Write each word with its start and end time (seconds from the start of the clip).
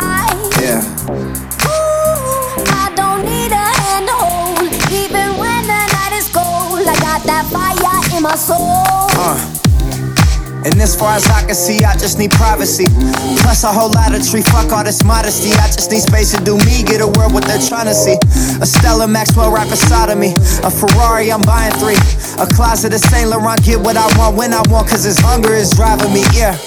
life. 0.00 0.38
Yeah. 0.60 0.80
Ooh, 1.66 2.62
I 2.82 2.92
don't 2.94 3.24
need 3.24 3.52
a 3.52 3.66
handhold. 3.82 4.66
Even 4.92 5.36
when 5.38 5.62
the 5.66 5.82
night 5.94 6.14
is 6.14 6.28
cold, 6.28 6.86
I 6.86 6.96
got 7.00 7.22
that 7.24 7.46
fire 7.50 8.16
in 8.16 8.22
my 8.22 8.34
soul. 8.34 8.84
Uh. 9.18 9.58
And 10.64 10.74
as 10.82 10.94
far 10.98 11.14
as 11.14 11.24
I 11.30 11.46
can 11.46 11.54
see, 11.54 11.84
I 11.84 11.96
just 11.96 12.18
need 12.18 12.32
privacy. 12.32 12.84
Plus 13.40 13.62
a 13.64 13.68
whole 13.72 13.90
lot 13.90 14.12
of 14.12 14.26
tree, 14.28 14.42
fuck 14.42 14.70
all 14.72 14.84
this 14.84 15.04
modesty. 15.04 15.50
I 15.52 15.70
just 15.70 15.90
need 15.90 16.02
space 16.02 16.34
to 16.36 16.44
do 16.44 16.58
me, 16.58 16.82
get 16.82 17.00
a 17.00 17.06
world 17.06 17.32
what 17.32 17.44
they're 17.44 17.62
trying 17.62 17.86
to 17.86 17.94
see. 17.94 18.18
A 18.60 18.66
Stella 18.66 19.06
Maxwell 19.06 19.50
right 19.50 19.68
beside 19.70 20.10
of 20.10 20.18
me. 20.18 20.34
A 20.64 20.70
Ferrari, 20.70 21.30
I'm 21.32 21.42
buying 21.42 21.72
three. 21.78 21.96
A 22.42 22.46
closet 22.46 22.92
of 22.92 23.00
Saint 23.00 23.30
Laurent, 23.30 23.62
get 23.64 23.78
what 23.80 23.96
I 23.96 24.06
want 24.18 24.36
when 24.36 24.52
I 24.52 24.62
want, 24.68 24.88
cause 24.88 25.04
this 25.04 25.18
hunger 25.20 25.54
is 25.54 25.70
driving 25.70 26.12
me, 26.12 26.24
yeah. 26.34 26.58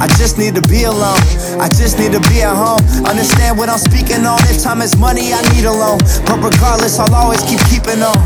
I 0.00 0.06
just 0.18 0.38
need 0.38 0.54
to 0.54 0.62
be 0.62 0.84
alone. 0.84 1.20
I 1.60 1.68
just 1.68 1.98
need 1.98 2.12
to 2.12 2.20
be 2.28 2.42
at 2.42 2.54
home. 2.54 2.80
Understand 3.06 3.58
what 3.58 3.68
I'm 3.68 3.78
speaking 3.78 4.26
on. 4.26 4.38
If 4.50 4.62
time 4.62 4.82
is 4.82 4.96
money, 4.96 5.32
I 5.32 5.42
need 5.54 5.64
a 5.64 5.72
loan. 5.72 5.98
But 6.26 6.38
regardless, 6.42 6.98
I'll 6.98 7.14
always 7.14 7.42
keep 7.42 7.60
keeping 7.70 8.02
on. 8.02 8.18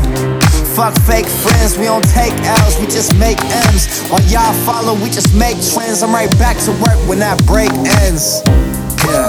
Fuck 0.75 0.95
fake 1.03 1.27
friends, 1.27 1.77
we 1.77 1.85
don't 1.85 2.07
take 2.15 2.33
L's, 2.63 2.79
we 2.79 2.85
just 2.85 3.17
make 3.19 3.37
M's. 3.43 4.07
While 4.07 4.23
y'all 4.31 4.53
follow, 4.63 4.95
we 4.95 5.09
just 5.09 5.35
make 5.35 5.57
trends. 5.73 6.01
I'm 6.01 6.13
right 6.13 6.31
back 6.39 6.57
to 6.63 6.71
work 6.79 6.97
when 7.07 7.19
that 7.19 7.43
break 7.45 7.71
ends. 8.03 8.41
Yeah. 9.03 9.27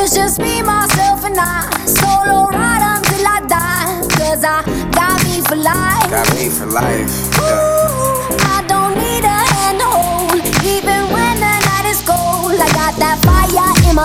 It's 0.00 0.14
just 0.14 0.38
me, 0.38 0.62
myself, 0.62 1.24
and 1.24 1.36
I. 1.38 1.68
Solo 1.84 2.48
ride 2.48 2.96
until 2.96 3.26
I 3.26 3.40
die. 3.46 4.00
Cause 4.16 4.42
I 4.44 4.64
got 4.92 5.22
me 5.24 5.42
for 5.42 5.56
life. 5.56 6.10
Got 6.10 6.34
me 6.34 6.48
for 6.48 6.66
life. 6.66 7.30
Yeah. 7.40 7.77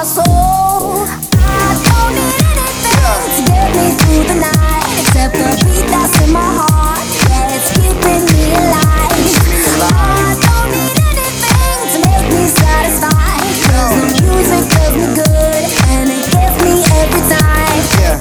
I 0.04 1.80
don't 1.80 2.12
need 2.12 2.36
anything 2.44 2.92
to 3.24 3.42
get 3.48 3.72
me 3.72 3.96
through 4.04 4.28
the 4.28 4.36
night 4.36 5.00
except 5.00 5.32
the 5.32 5.48
beat 5.64 5.88
that's 5.88 6.20
in 6.20 6.34
my 6.34 6.44
heart. 6.44 7.08
Yeah, 7.32 7.56
it's 7.56 7.72
keeping 7.72 8.28
me 8.36 8.52
alive. 8.52 9.16
I 9.80 10.36
don't 10.44 10.76
need 10.76 10.92
anything 11.08 11.88
to 11.88 11.98
make 12.04 12.28
me 12.36 12.52
the 13.96 14.28
music 14.28 14.68
does 14.76 14.92
me 14.92 15.08
good 15.16 15.64
and 15.88 16.12
it 16.12 16.28
me. 16.68 16.84
Yeah. 17.96 18.20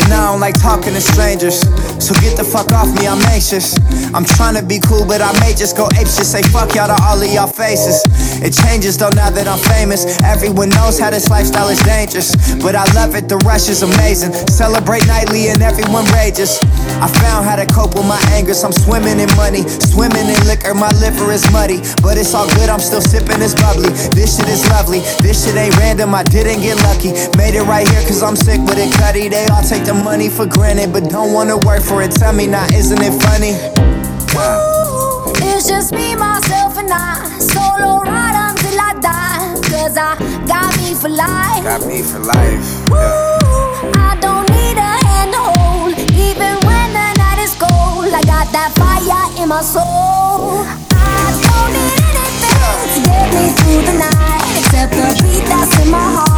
And 0.00 0.08
I 0.08 0.32
don't 0.32 0.40
like 0.40 0.56
talking 0.58 0.94
to 0.94 1.02
strangers. 1.02 1.68
So 2.04 2.12
get 2.20 2.36
the 2.36 2.44
fuck 2.44 2.68
off 2.76 2.92
me, 3.00 3.08
I'm 3.08 3.16
anxious. 3.32 3.80
I'm 4.12 4.28
trying 4.28 4.60
to 4.60 4.62
be 4.62 4.76
cool, 4.76 5.08
but 5.08 5.24
I 5.24 5.32
may 5.40 5.56
just 5.56 5.72
go 5.72 5.88
ape 5.96 6.04
shit. 6.04 6.28
Say 6.28 6.42
fuck 6.52 6.76
y'all 6.76 6.92
to 6.92 6.98
all 7.00 7.16
of 7.16 7.24
y'all 7.32 7.48
faces. 7.48 8.04
It 8.44 8.52
changes 8.52 9.00
though 9.00 9.08
now 9.16 9.32
that 9.32 9.48
I'm 9.48 9.56
famous. 9.72 10.20
Everyone 10.20 10.68
knows 10.68 11.00
how 11.00 11.08
this 11.08 11.32
lifestyle 11.32 11.72
is 11.72 11.80
dangerous. 11.80 12.36
But 12.60 12.76
I 12.76 12.84
love 12.92 13.16
it, 13.16 13.32
the 13.32 13.40
rush 13.48 13.72
is 13.72 13.80
amazing. 13.80 14.36
Celebrate 14.52 15.08
nightly 15.08 15.48
and 15.48 15.64
everyone 15.64 16.04
rages. 16.12 16.60
I 17.00 17.08
found 17.08 17.48
how 17.48 17.56
to 17.56 17.64
cope 17.72 17.96
with 17.96 18.04
my 18.04 18.20
anger. 18.36 18.52
So 18.52 18.68
I'm 18.68 18.76
swimming 18.76 19.16
in 19.16 19.32
money, 19.40 19.64
swimming 19.64 20.28
in 20.28 20.40
liquor. 20.44 20.76
My 20.76 20.92
liver 21.00 21.32
is 21.32 21.40
muddy, 21.56 21.80
but 22.04 22.20
it's 22.20 22.36
all 22.36 22.44
good. 22.60 22.68
I'm 22.68 22.84
still 22.84 23.00
sipping 23.00 23.40
this 23.40 23.56
bubbly. 23.56 23.88
This 24.12 24.36
shit 24.36 24.52
is 24.52 24.60
lovely. 24.68 25.00
This 25.24 25.48
shit 25.48 25.56
ain't 25.56 25.72
random. 25.80 26.12
I 26.12 26.20
didn't 26.20 26.60
get 26.60 26.76
lucky. 26.84 27.16
Made 27.40 27.56
it 27.56 27.64
right 27.64 27.88
here 27.88 28.04
cause 28.04 28.20
I'm 28.20 28.36
sick 28.36 28.60
with 28.68 28.76
it, 28.76 28.92
cutty. 29.00 29.32
They 29.32 29.48
all 29.48 29.64
take 29.64 29.88
the 29.88 29.96
money 29.96 30.28
for 30.28 30.44
granted, 30.44 30.92
but 30.92 31.08
don't 31.08 31.32
wanna 31.32 31.56
work 31.64 31.80
for 31.80 31.93
it. 32.02 32.12
Tell 32.12 32.32
me 32.32 32.46
now, 32.46 32.66
isn't 32.66 33.00
it 33.00 33.14
funny? 33.22 33.54
Ooh, 34.36 35.32
it's 35.44 35.68
just 35.68 35.92
me, 35.92 36.14
myself, 36.16 36.78
and 36.78 36.90
I. 36.90 37.38
Solo 37.38 38.00
ride 38.02 38.36
until 38.50 38.80
I 38.80 38.94
die. 39.00 39.54
Cause 39.70 39.96
I 39.96 40.16
got 40.46 40.76
me 40.78 40.94
for 40.94 41.08
life. 41.08 41.62
Got 41.62 41.86
me 41.86 42.02
for 42.02 42.18
life. 42.20 42.64
Ooh, 42.90 43.92
I 43.94 44.16
don't 44.20 44.48
need 44.50 44.76
a 44.78 44.92
hand 45.06 45.32
to 45.32 45.42
hold. 45.58 45.94
Even 46.12 46.54
when 46.66 46.88
the 46.98 47.08
night 47.18 47.40
is 47.42 47.54
cold, 47.54 48.12
I 48.12 48.22
got 48.24 48.50
that 48.52 48.72
fire 48.74 49.42
in 49.42 49.48
my 49.48 49.62
soul. 49.62 50.64
I 50.90 51.30
don't 51.46 51.70
need 51.76 52.00
anything 52.10 52.94
to 52.94 53.00
get 53.08 53.26
me 53.34 53.44
through 53.58 53.82
the 53.90 53.96
night. 53.98 54.58
Except 54.58 54.92
the 54.92 55.06
beat 55.22 55.44
that's 55.46 55.78
in 55.82 55.90
my 55.90 55.98
heart. 55.98 56.33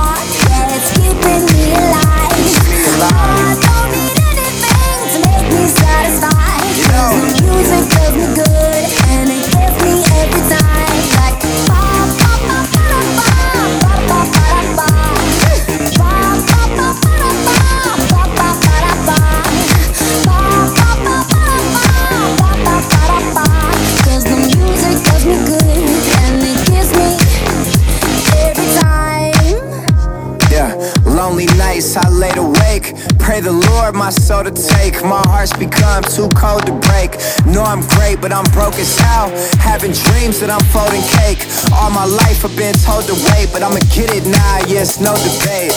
Nights 31.76 31.96
I 31.96 32.08
laid 32.08 32.36
awake. 32.38 32.94
Pray 33.18 33.40
the 33.40 33.52
Lord 33.52 33.94
my 33.94 34.10
soul 34.10 34.44
to 34.44 34.50
take. 34.50 35.02
My 35.02 35.22
heart's 35.28 35.52
become 35.52 36.02
too 36.04 36.28
cold 36.30 36.64
to 36.66 36.72
break. 36.88 37.12
Know 37.46 37.62
I'm 37.62 37.82
great, 37.96 38.20
but 38.20 38.32
I'm 38.32 38.48
broke 38.52 38.76
as 38.76 38.96
hell. 38.98 39.28
Having 39.60 39.92
dreams 39.92 40.40
that 40.40 40.50
I'm 40.50 40.64
folding 40.72 41.04
cake. 41.20 41.44
All 41.76 41.90
my 41.90 42.06
life 42.06 42.44
I've 42.44 42.56
been 42.56 42.74
told 42.74 43.04
to 43.08 43.14
wait, 43.28 43.52
but 43.52 43.62
I'ma 43.62 43.80
get 43.92 44.08
it 44.10 44.24
now. 44.24 44.64
Yes, 44.66 45.00
no 45.00 45.12
debate. 45.16 45.76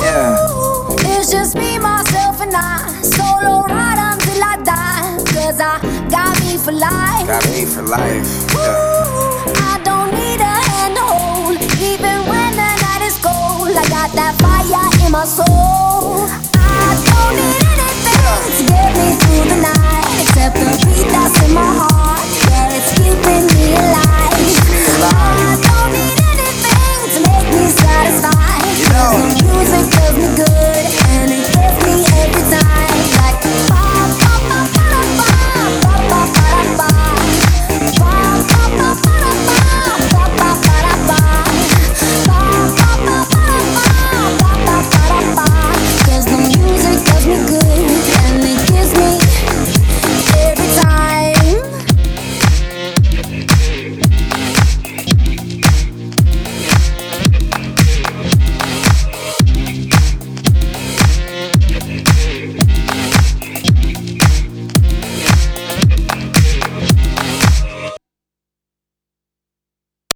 Yeah. 0.00 0.36
It's 1.12 1.30
just 1.30 1.54
me, 1.54 1.78
myself, 1.78 2.40
and 2.40 2.54
I. 2.54 2.88
Solo 3.02 3.64
ride 3.68 4.00
until 4.00 4.40
I 4.42 4.56
die. 4.64 5.20
Cause 5.34 5.60
I 5.60 5.80
got 6.08 6.32
me 6.40 6.56
for 6.56 6.72
life. 6.72 7.26
Got 7.26 7.44
me 7.50 7.66
for 7.66 7.82
life. 7.82 8.49
passou. 15.20 15.89